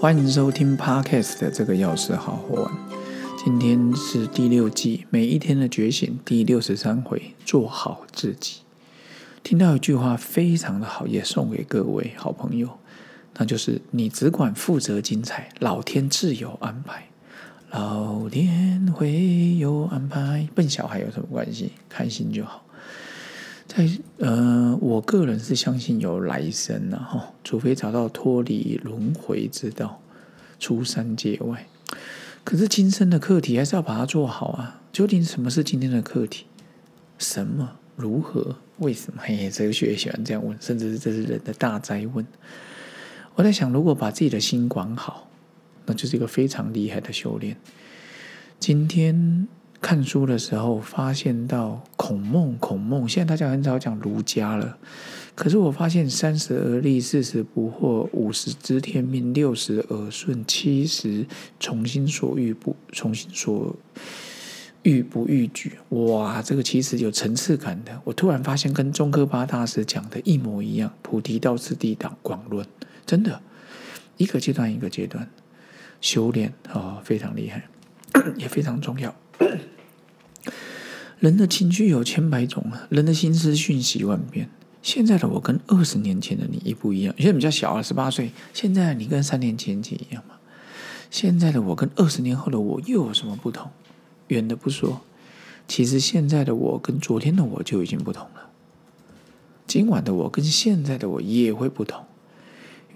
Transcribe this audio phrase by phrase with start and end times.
[0.00, 2.70] 欢迎收听 Podcast 的这个钥匙好好玩。
[3.42, 8.60] 今天是第六季每一天的觉醒第六十三回，做好自己。
[9.42, 12.68] 听到一句话非常的好，也送给各位好朋友，
[13.38, 17.06] 那就是你只管负责精彩，老天自有安排。
[17.70, 21.72] 老天会有安排，笨小孩有什么关系？
[21.88, 22.64] 开心就好。
[23.76, 23.88] 在
[24.18, 30.00] 呃，我个人是相信有来生的哈，除非找到脱离轮回之道，
[30.60, 31.66] 出三界外。
[32.44, 34.80] 可是今生的课题还是要把它做好啊！
[34.92, 36.46] 究竟什么是今天的课题？
[37.18, 37.76] 什么？
[37.96, 38.56] 如何？
[38.78, 39.20] 为什么？
[39.24, 42.24] 嘿， 哲学也喜欢这样问，甚至是这是人的大灾问。
[43.34, 45.28] 我在想，如果把自己的心管好，
[45.86, 47.56] 那就是一个非常厉害的修炼。
[48.60, 49.48] 今天。
[49.80, 54.76] 看书的时候，发现到孔孟，孔孟现在大家很少讲儒家了。
[55.34, 61.26] 可是我发现三十而立，四十不惑，五十知天命，六十耳顺，七十
[61.58, 63.74] 从心所欲不从心所
[64.82, 65.78] 欲不逾矩。
[65.88, 67.98] 哇，这个其实有层次感的。
[68.04, 70.92] 我突然发现跟中科八大师讲的一模一样。
[71.00, 72.66] 菩提道次第广广论，
[73.06, 73.40] 真的
[74.18, 75.26] 一个阶段一个阶段
[76.02, 77.66] 修炼啊，非常厉害，
[78.36, 79.16] 也非常重要。
[81.24, 84.46] 人的情绪有千百种啊，人的心思瞬息万变。
[84.82, 87.14] 现在的我跟二十年前的你一不一样？
[87.16, 88.30] 现在比较小啊，十八岁。
[88.52, 90.34] 现在你跟三年前一样吗？
[91.10, 93.70] 现在的我跟二十年后的我又有什么不同？
[94.28, 95.00] 远的不说，
[95.66, 98.50] 其实现在的我跟昨天的我就已经不同了。
[99.66, 102.04] 今晚的我跟现在的我也会不同。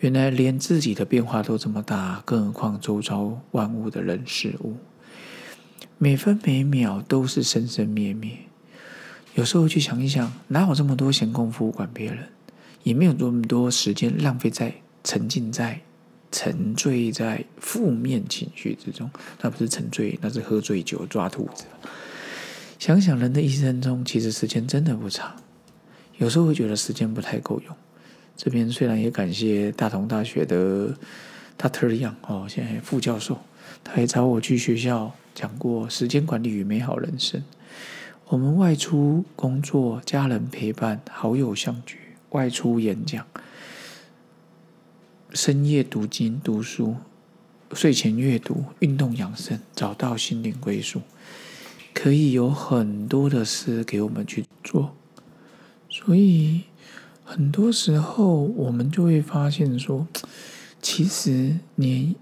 [0.00, 4.76] 原来连自己的变化都这么大，更何况周遭万物的人事物。
[6.00, 8.30] 每分每秒都是生生灭灭，
[9.34, 12.28] 有时候去想一想，哪有这么多闲工夫管别人？
[12.84, 15.80] 也没有这么多时间浪费在沉浸在、
[16.30, 19.10] 沉醉在负面情绪之中。
[19.42, 21.64] 那不是沉醉，那是喝醉酒抓兔子。
[22.78, 25.34] 想想人的一生中，其实时间真的不长，
[26.18, 27.76] 有时候会觉得时间不太够用。
[28.36, 30.94] 这边虽然也感谢大同大学的
[31.58, 33.36] Doctor Yang 哦，现在副教授，
[33.82, 35.14] 他也找我去学校。
[35.34, 37.40] 讲过时间管理与美好人生。
[38.26, 41.96] 我们外出工作，家人陪伴，好友相聚，
[42.30, 43.24] 外出演讲，
[45.32, 46.96] 深夜读经读书，
[47.72, 51.02] 睡前阅读，运动养生，找到心灵归宿，
[51.94, 54.96] 可以有很多的事给我们去做。
[55.88, 56.62] 所以
[57.22, 60.08] 很多时候，我们就会发现说，
[60.82, 62.16] 其实你。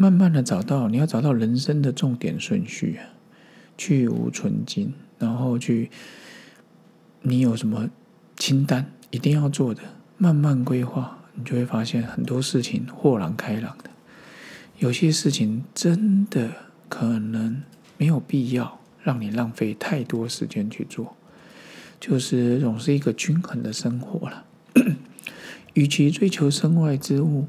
[0.00, 2.98] 慢慢的找到，你要找到人生的重点顺序，
[3.76, 5.90] 去无存精，然后去，
[7.20, 7.90] 你有什么
[8.34, 9.82] 清单一定要做的，
[10.16, 13.90] 慢慢规划，你就会发现很多事情豁然开朗的。
[14.78, 16.50] 有些事情真的
[16.88, 17.62] 可能
[17.98, 21.14] 没有必要让你浪费太多时间去做，
[22.00, 24.46] 就是总是一个均衡的生活了。
[25.74, 27.48] 与其追求身外之物，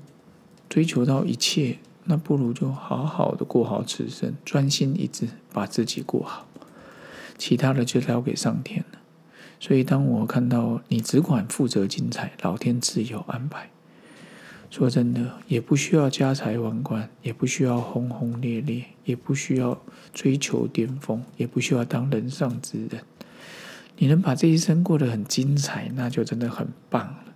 [0.67, 1.77] 追求到一切。
[2.05, 6.47] 那不如就好好的过好此生，专心一致把自己过好，
[7.37, 8.99] 其他的就交给上天了。
[9.59, 13.69] 所以，当我看到你只管负责精彩，老天自有安排。
[14.71, 19.79] 说真的，也不需要家财万贯，也不需要轰轰烈烈，也不需要
[20.13, 23.03] 追求巅峰，也不需要当人上之人。
[23.97, 27.30] 你能把这一生过得很精彩，那就真的很棒了。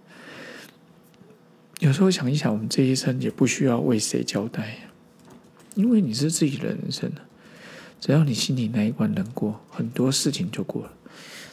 [1.80, 4.78] 有时候想一想，我们这一生也不需要为谁交代，
[5.75, 7.12] 因为你是自己的人生
[8.00, 10.91] 只要你心里那一关能过，很多事情就过了。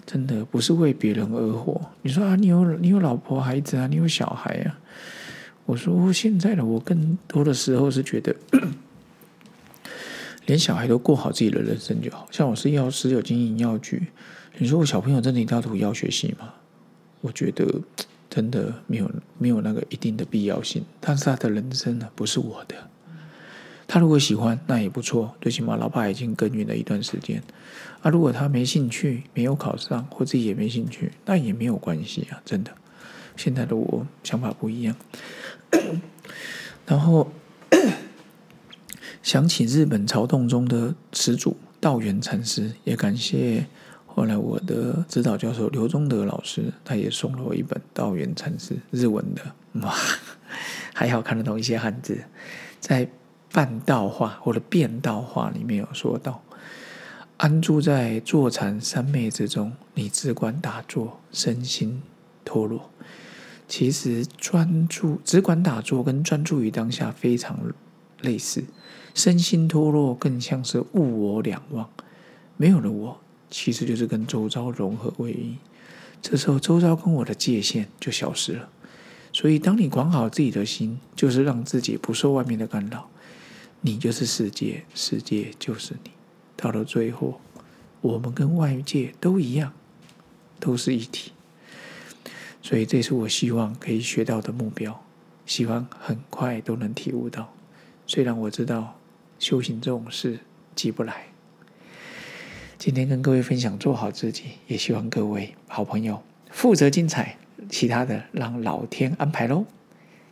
[0.04, 1.80] 真的不是为别人而活。
[2.02, 4.78] 你说啊，你有你有老婆孩子啊，你有小孩啊。
[5.64, 8.34] 我说现在的我更多的时候是觉得，
[10.46, 12.26] 连小孩都过好自己的人生就好。
[12.30, 14.02] 像我是药师，有经营药局。
[14.58, 16.52] 你说我小朋友真的一定要读药学系吗？
[17.20, 17.66] 我觉得。
[18.32, 22.74] 真的没有没有那个一定的必要性，但是他的人生呢不是我的，
[23.86, 27.42] 他如果喜欢那也不错，最起码老爸已经耕耘了一段时间。
[28.00, 32.72] 啊，如果他没兴趣，没有考上，或自己也没兴趣，那也没有关系啊，真的。
[33.36, 34.96] 现在的我想法不一样。
[36.88, 37.30] 然后
[39.22, 43.66] 想起日本朝洞中的始祖道元禅师，也感谢。
[44.14, 49.42] 后来，我的指导教授刘忠德老师，他也送了我一本《道元禅师》日文的，
[49.80, 49.94] 哇，
[50.92, 52.22] 还好看得懂一些汉字。
[52.78, 53.08] 在
[53.50, 56.42] 半道话或者变道话里面有说到：
[57.38, 62.02] 安住在坐禅三昧之中，你只管打坐，身心
[62.44, 62.90] 脱落。
[63.66, 67.58] 其实专注只管打坐跟专注于当下非常
[68.20, 68.62] 类似，
[69.14, 71.88] 身心脱落更像是物我两忘，
[72.58, 73.18] 没有了我，
[73.52, 75.56] 其实就是跟周遭融合为一。
[76.22, 78.70] 这时候周遭跟我的界限就消失了。
[79.32, 83.08] 所以，当你管好自己的心，就是让自己不受外面的干扰。
[83.82, 86.10] 你就是世界，世界就是你。
[86.56, 87.40] 到了最后，
[88.00, 89.72] 我们跟外界都一样，
[90.60, 91.32] 都是一体。
[92.62, 95.04] 所以，这是我希望可以学到的目标，
[95.44, 97.52] 希望很快都能体悟到。
[98.06, 98.98] 虽然我知道
[99.38, 100.38] 修行这种事
[100.76, 101.31] 急不来。
[102.84, 106.20] 今天跟各位分享做好自己，也希望各位好朋友
[106.50, 107.36] 负责精彩，
[107.70, 109.64] 其他的让老天安排喽。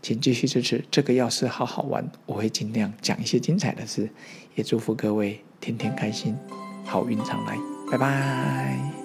[0.02, 4.11] 请继续支持这个要是好好玩，我会尽量讲一些精彩的事，
[4.56, 6.37] 也祝福各位天天开心，
[6.85, 7.56] 好运常来，
[7.88, 9.00] 拜拜。